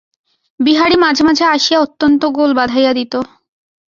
[0.59, 3.13] বিহারী মাঝে মাঝে আসিয়া অত্যন্ত গোল বাধাইয়া দিত।